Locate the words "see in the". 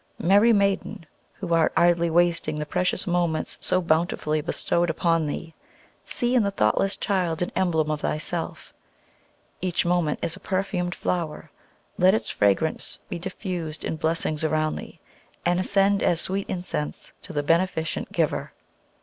6.07-6.49